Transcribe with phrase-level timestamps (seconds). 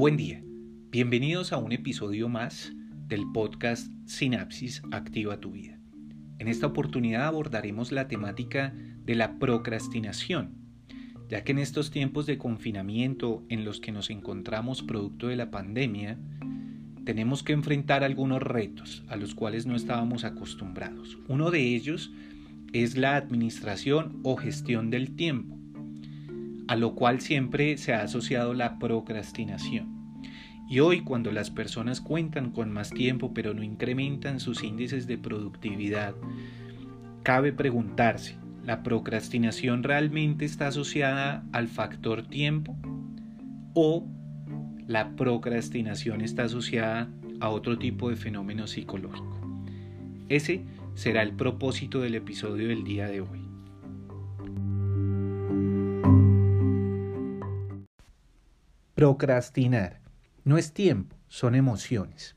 [0.00, 0.42] Buen día,
[0.90, 2.72] bienvenidos a un episodio más
[3.06, 5.78] del podcast Sinapsis Activa tu vida.
[6.38, 8.74] En esta oportunidad abordaremos la temática
[9.04, 10.56] de la procrastinación,
[11.28, 15.50] ya que en estos tiempos de confinamiento en los que nos encontramos producto de la
[15.50, 16.18] pandemia,
[17.04, 21.18] tenemos que enfrentar algunos retos a los cuales no estábamos acostumbrados.
[21.28, 22.10] Uno de ellos
[22.96, 25.60] la administración o gestión del tiempo
[26.70, 29.88] a lo cual siempre se ha asociado la procrastinación.
[30.68, 35.18] Y hoy cuando las personas cuentan con más tiempo pero no incrementan sus índices de
[35.18, 36.14] productividad,
[37.24, 42.78] cabe preguntarse, ¿la procrastinación realmente está asociada al factor tiempo?
[43.74, 44.06] ¿O
[44.86, 47.10] la procrastinación está asociada
[47.40, 49.40] a otro tipo de fenómeno psicológico?
[50.28, 50.62] Ese
[50.94, 53.48] será el propósito del episodio del día de hoy.
[58.94, 60.00] Procrastinar.
[60.44, 62.36] No es tiempo, son emociones.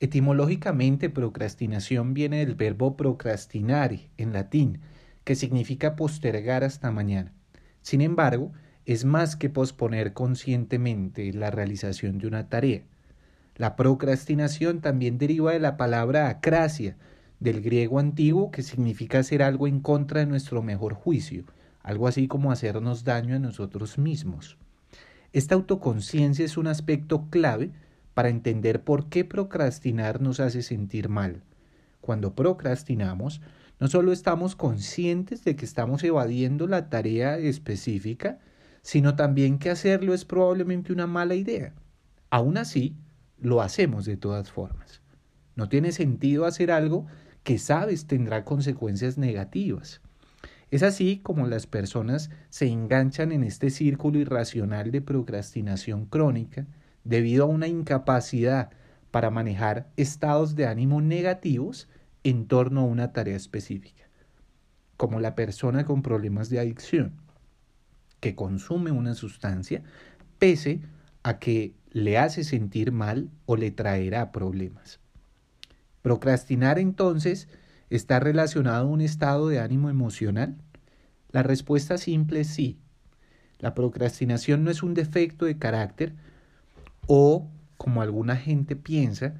[0.00, 4.80] Etimológicamente, procrastinación viene del verbo procrastinare, en latín,
[5.24, 7.32] que significa postergar hasta mañana.
[7.82, 8.52] Sin embargo,
[8.86, 12.82] es más que posponer conscientemente la realización de una tarea.
[13.56, 16.96] La procrastinación también deriva de la palabra acracia,
[17.40, 21.44] del griego antiguo, que significa hacer algo en contra de nuestro mejor juicio,
[21.82, 24.58] algo así como hacernos daño a nosotros mismos.
[25.32, 27.70] Esta autoconciencia es un aspecto clave
[28.14, 31.42] para entender por qué procrastinar nos hace sentir mal.
[32.00, 33.40] Cuando procrastinamos,
[33.78, 38.40] no solo estamos conscientes de que estamos evadiendo la tarea específica,
[38.82, 41.74] sino también que hacerlo es probablemente una mala idea.
[42.30, 42.96] Aún así,
[43.38, 45.02] lo hacemos de todas formas.
[45.54, 47.06] No tiene sentido hacer algo
[47.48, 50.02] que sabes tendrá consecuencias negativas.
[50.70, 56.66] Es así como las personas se enganchan en este círculo irracional de procrastinación crónica
[57.04, 58.68] debido a una incapacidad
[59.10, 61.88] para manejar estados de ánimo negativos
[62.22, 64.10] en torno a una tarea específica,
[64.98, 67.14] como la persona con problemas de adicción,
[68.20, 69.82] que consume una sustancia
[70.38, 70.82] pese
[71.22, 75.00] a que le hace sentir mal o le traerá problemas.
[76.08, 77.48] Procrastinar entonces
[77.90, 80.56] ¿Está relacionado a un estado de ánimo emocional?
[81.32, 82.78] La respuesta simple es sí.
[83.58, 86.14] La procrastinación no es un defecto de carácter
[87.06, 87.46] o,
[87.76, 89.34] como alguna gente piensa,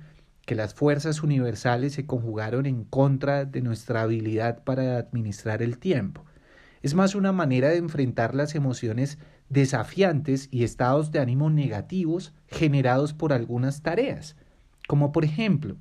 [0.44, 6.26] que las fuerzas universales se conjugaron en contra de nuestra habilidad para administrar el tiempo.
[6.82, 9.16] Es más una manera de enfrentar las emociones
[9.48, 14.36] desafiantes y estados de ánimo negativos generados por algunas tareas,
[14.86, 15.78] como por ejemplo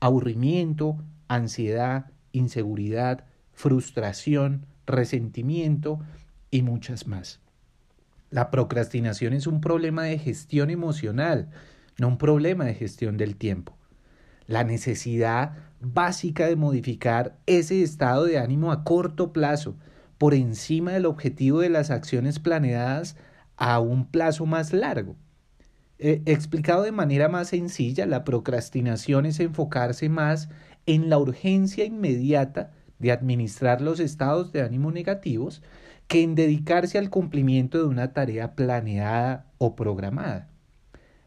[0.00, 6.00] aburrimiento, ansiedad, inseguridad, frustración, resentimiento
[6.50, 7.40] y muchas más.
[8.30, 11.50] La procrastinación es un problema de gestión emocional,
[11.98, 13.76] no un problema de gestión del tiempo.
[14.46, 19.76] La necesidad básica de modificar ese estado de ánimo a corto plazo,
[20.18, 23.16] por encima del objetivo de las acciones planeadas
[23.56, 25.16] a un plazo más largo.
[26.00, 30.48] Eh, explicado de manera más sencilla, la procrastinación es enfocarse más
[30.86, 35.62] en la urgencia inmediata de administrar los estados de ánimo negativos
[36.06, 40.48] que en dedicarse al cumplimiento de una tarea planeada o programada.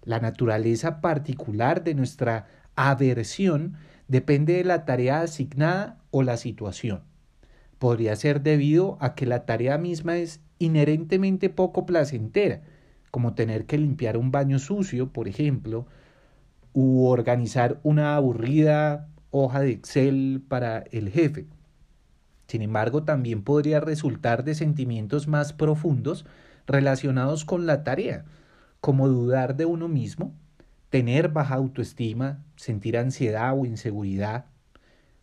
[0.04, 3.76] La naturaleza particular de nuestra aversión
[4.08, 7.04] depende de la tarea asignada o la situación.
[7.78, 12.62] Podría ser debido a que la tarea misma es inherentemente poco placentera,
[13.12, 15.86] como tener que limpiar un baño sucio, por ejemplo,
[16.74, 21.48] u organizar una aburrida hoja de Excel para el jefe.
[22.48, 26.26] Sin embargo, también podría resultar de sentimientos más profundos
[26.68, 28.26] relacionados con la tarea,
[28.82, 30.34] como dudar de uno mismo,
[30.90, 34.46] tener baja autoestima, sentir ansiedad o inseguridad.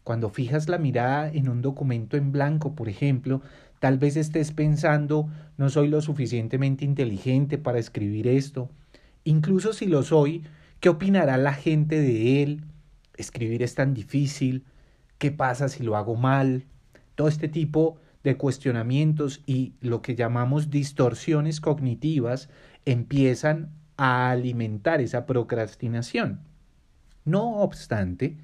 [0.08, 3.42] Cuando fijas la mirada en un documento en blanco, por ejemplo,
[3.78, 8.70] Tal vez estés pensando, no soy lo suficientemente inteligente para escribir esto.
[9.24, 10.44] Incluso si lo soy,
[10.80, 12.64] ¿qué opinará la gente de él?
[13.16, 14.64] Escribir es tan difícil.
[15.18, 16.64] ¿Qué pasa si lo hago mal?
[17.14, 22.48] Todo este tipo de cuestionamientos y lo que llamamos distorsiones cognitivas
[22.84, 26.40] empiezan a alimentar esa procrastinación.
[27.24, 28.38] No obstante,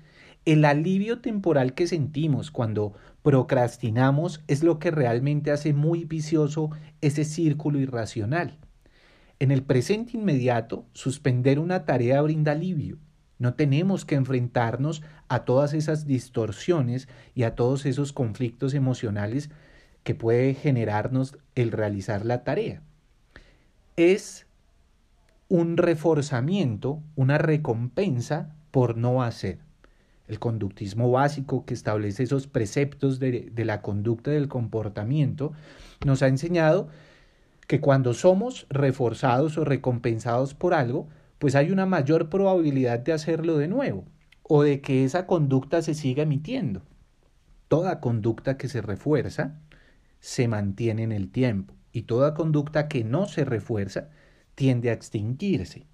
[0.44, 2.92] el alivio temporal que sentimos cuando
[3.22, 6.70] procrastinamos es lo que realmente hace muy vicioso
[7.00, 8.58] ese círculo irracional.
[9.40, 12.98] En el presente inmediato, suspender una tarea brinda alivio.
[13.38, 19.50] No tenemos que enfrentarnos a todas esas distorsiones y a todos esos conflictos emocionales
[20.02, 22.82] que puede generarnos el realizar la tarea.
[23.96, 24.46] Es
[25.48, 29.63] un reforzamiento, una recompensa por no hacer.
[30.26, 35.52] El conductismo básico que establece esos preceptos de, la conducta del comportamiento
[36.04, 36.88] nos ha enseñado
[37.66, 43.58] que cuando somos reforzados o recompensados por algo, pues hay una mayor probabilidad de hacerlo
[43.58, 44.04] de nuevo
[44.42, 46.82] o de que esa conducta se siga emitiendo.
[47.68, 49.60] Toda conducta que se refuerza
[50.20, 54.08] se mantiene en el tiempo y toda conducta que no se refuerza
[54.54, 55.86] tiende a extinguirse.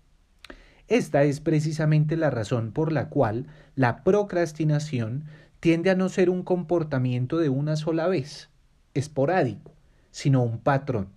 [0.90, 3.46] Esta es precisamente la razón por la cual
[3.76, 5.24] la procrastinación
[5.60, 8.50] tiende a no ser un comportamiento de una sola vez,
[8.92, 9.72] esporádico,
[10.10, 11.10] sino un patrón,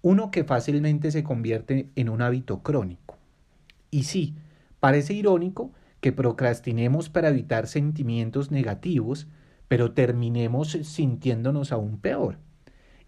[0.00, 3.18] uno que fácilmente se convierte en un hábito crónico.
[3.90, 4.36] Y sí,
[4.78, 9.26] parece irónico que procrastinemos para evitar sentimientos negativos,
[9.66, 12.38] pero terminemos sintiéndonos aún peor.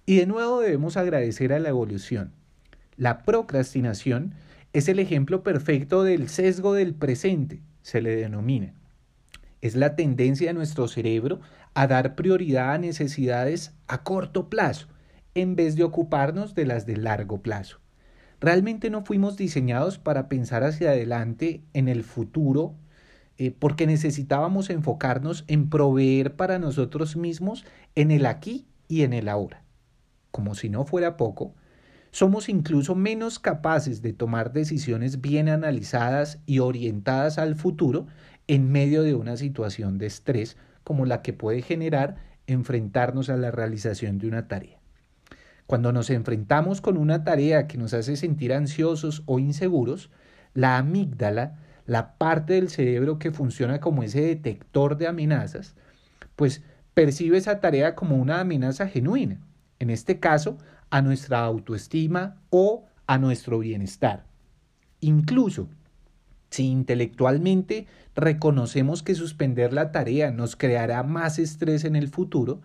[0.05, 2.32] Y de nuevo debemos agradecer a la evolución.
[2.97, 4.35] La procrastinación
[4.73, 8.75] es el ejemplo perfecto del sesgo del presente, se le denomina.
[9.61, 11.41] Es la tendencia de nuestro cerebro
[11.75, 14.88] a dar prioridad a necesidades a corto plazo,
[15.35, 17.81] en vez de ocuparnos de las de largo plazo.
[18.41, 22.76] Realmente no fuimos diseñados para pensar hacia adelante en el futuro
[23.37, 29.29] eh, porque necesitábamos enfocarnos en proveer para nosotros mismos en el aquí y en el
[29.29, 29.62] ahora.
[30.31, 31.55] Como si no fuera poco,
[32.19, 38.09] somos incluso menos capaces de tomar decisiones bien analizadas y orientadas al futuro
[38.49, 42.17] en medio de una situación de estrés como la que puede generar
[42.49, 44.81] enfrentarnos a la realización de una tarea.
[45.69, 50.11] Cuando nos enfrentamos con una tarea que nos hace sentir ansiosos o inseguros,
[50.55, 55.76] la amígdala, la parte del cerebro que funciona como ese detector de amenazas,
[56.35, 59.38] pues percibe esa tarea como una amenaza genuina,
[59.79, 60.59] en este caso
[60.90, 64.25] a nuestra autoestima o a nuestro bienestar.
[65.00, 65.69] Incluso
[66.50, 72.61] si intelectualmente reconocemos que suspender la tarea nos creará más estrés en el futuro,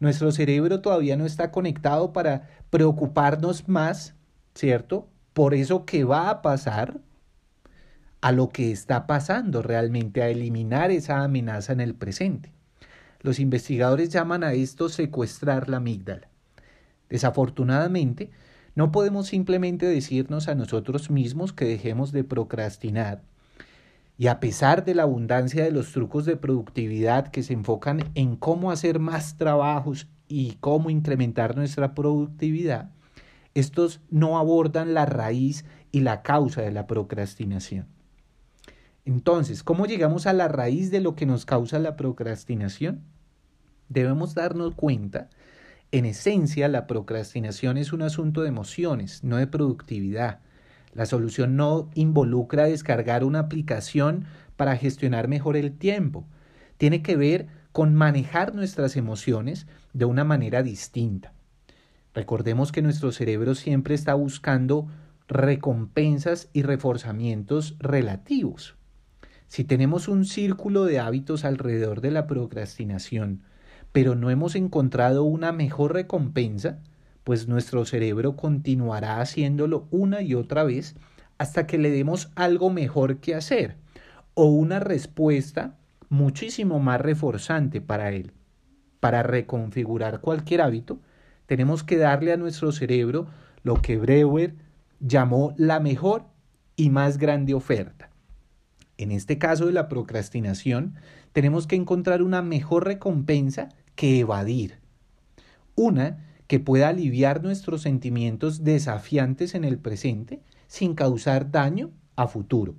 [0.00, 4.14] nuestro cerebro todavía no está conectado para preocuparnos más,
[4.54, 5.08] ¿cierto?
[5.32, 7.00] Por eso que va a pasar
[8.20, 12.52] a lo que está pasando realmente, a eliminar esa amenaza en el presente.
[13.20, 16.28] Los investigadores llaman a esto secuestrar la amígdala.
[17.08, 18.30] Desafortunadamente,
[18.74, 23.22] no podemos simplemente decirnos a nosotros mismos que dejemos de procrastinar
[24.18, 28.34] y a pesar de la abundancia de los trucos de productividad que se enfocan en
[28.34, 32.90] cómo hacer más trabajos y cómo incrementar nuestra productividad,
[33.54, 37.86] estos no abordan la raíz y la causa de la procrastinación.
[39.04, 43.04] Entonces, ¿cómo llegamos a la raíz de lo que nos causa la procrastinación?
[43.88, 45.30] Debemos darnos cuenta,
[45.90, 50.40] en esencia, la procrastinación es un asunto de emociones, no de productividad.
[50.92, 54.26] La solución no involucra descargar una aplicación
[54.56, 56.26] para gestionar mejor el tiempo.
[56.76, 61.32] Tiene que ver con manejar nuestras emociones de una manera distinta.
[62.14, 64.88] Recordemos que nuestro cerebro siempre está buscando
[65.28, 68.76] recompensas y reforzamientos relativos.
[69.46, 73.42] Si tenemos un círculo de hábitos alrededor de la procrastinación,
[73.92, 76.78] pero no hemos encontrado una mejor recompensa,
[77.24, 80.96] pues nuestro cerebro continuará haciéndolo una y otra vez
[81.36, 83.76] hasta que le demos algo mejor que hacer
[84.34, 85.76] o una respuesta
[86.08, 88.32] muchísimo más reforzante para él.
[89.00, 91.00] Para reconfigurar cualquier hábito,
[91.46, 93.26] tenemos que darle a nuestro cerebro
[93.62, 94.54] lo que Breuer
[95.00, 96.24] llamó la mejor
[96.76, 98.10] y más grande oferta.
[98.98, 100.96] En este caso de la procrastinación,
[101.32, 104.80] tenemos que encontrar una mejor recompensa que evadir.
[105.76, 112.74] Una que pueda aliviar nuestros sentimientos desafiantes en el presente sin causar daño a futuro.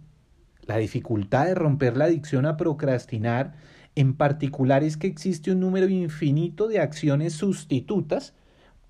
[0.63, 3.53] La dificultad de romper la adicción a procrastinar
[3.95, 8.33] en particular es que existe un número infinito de acciones sustitutas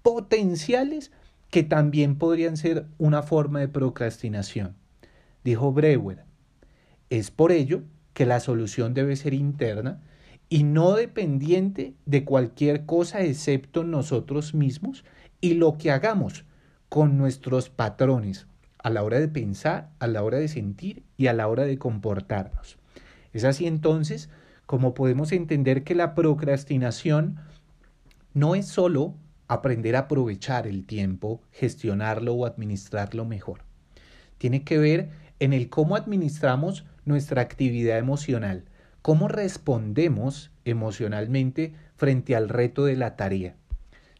[0.01, 1.12] potenciales
[1.51, 4.75] que también podrían ser una forma de procrastinación.
[5.43, 6.28] Dijo Breuer,
[7.09, 10.01] es por ello que la solución debe ser interna
[10.49, 15.05] y no dependiente de cualquier cosa excepto nosotros mismos
[15.41, 16.45] y lo que hagamos
[16.89, 18.47] con nuestros patrones
[18.79, 21.77] a la hora de pensar, a la hora de sentir y a la hora de
[21.77, 22.77] comportarnos.
[23.33, 24.29] Es así entonces
[24.65, 27.37] como podemos entender que la procrastinación
[28.33, 29.15] no es solo
[29.47, 33.63] aprender a aprovechar el tiempo, gestionarlo o administrarlo mejor.
[34.37, 38.63] Tiene que ver en el cómo administramos nuestra actividad emocional,
[39.01, 43.57] cómo respondemos emocionalmente frente al reto de la tarea.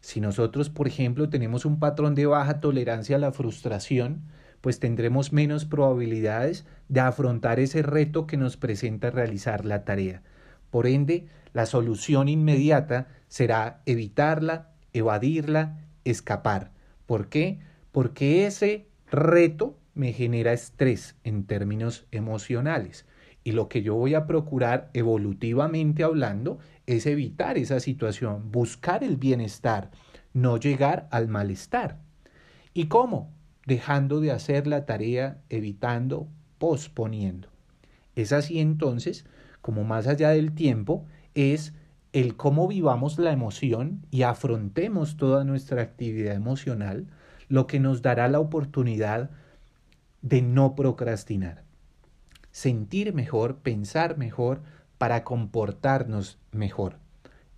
[0.02, 4.22] Si nosotros, por ejemplo, tenemos un patrón de baja tolerancia a la frustración,
[4.60, 10.22] pues tendremos menos probabilidades de afrontar ese reto que nos presenta realizar la tarea.
[10.70, 16.70] Por ende, la solución inmediata será evitarla, evadirla, escapar.
[17.06, 17.60] ¿Por qué?
[17.92, 23.06] Porque ese reto me genera estrés en términos emocionales.
[23.42, 29.16] Y lo que yo voy a procurar evolutivamente hablando es evitar esa situación, buscar el
[29.16, 29.90] bienestar,
[30.32, 31.98] no llegar al malestar.
[32.74, 33.32] ¿Y cómo?
[33.66, 36.28] Dejando de hacer la tarea, evitando,
[36.58, 37.48] posponiendo.
[38.14, 39.24] Es así entonces
[39.60, 41.74] como más allá del tiempo es
[42.12, 47.06] el cómo vivamos la emoción y afrontemos toda nuestra actividad emocional,
[47.48, 49.30] lo que nos dará la oportunidad
[50.22, 51.64] de no procrastinar.
[52.52, 54.62] Sentir mejor, pensar mejor
[54.98, 56.98] para comportarnos mejor.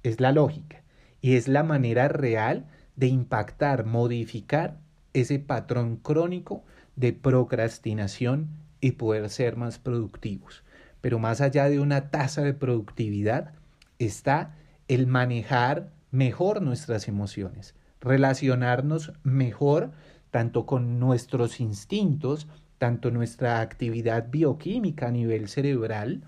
[0.03, 0.83] Es la lógica
[1.21, 2.67] y es la manera real
[2.97, 4.79] de impactar, modificar
[5.13, 6.65] ese patrón crónico
[6.97, 8.49] de procrastinación
[8.81, 10.63] y poder ser más productivos.
[11.01, 13.55] Pero más allá de una tasa de productividad
[13.99, 14.57] está
[14.89, 19.93] el manejar mejor nuestras emociones, relacionarnos mejor
[20.33, 22.49] tanto con nuestros instintos,
[22.79, 26.23] tanto nuestra actividad bioquímica a nivel cerebral,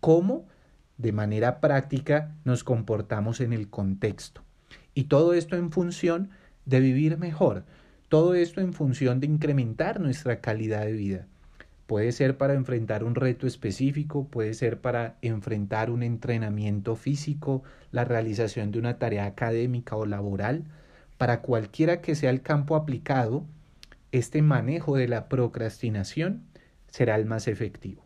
[0.00, 0.44] como
[0.98, 4.42] de manera práctica nos comportamos en el contexto.
[4.92, 6.30] Y todo esto en función
[6.66, 7.64] de vivir mejor,
[8.08, 11.26] todo esto en función de incrementar nuestra calidad de vida.
[11.86, 18.04] Puede ser para enfrentar un reto específico, puede ser para enfrentar un entrenamiento físico, la
[18.04, 20.64] realización de una tarea académica o laboral,
[21.16, 23.44] para cualquiera que sea el campo aplicado,
[24.12, 26.44] este manejo de la procrastinación
[26.88, 28.04] será el más efectivo.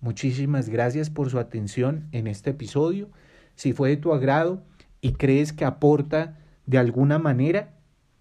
[0.00, 3.10] Muchísimas gracias por su atención en este episodio.
[3.54, 4.62] Si fue de tu agrado
[5.00, 7.74] y crees que aporta de alguna manera,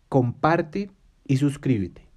[0.09, 0.91] comparte
[1.25, 2.08] y suscríbete.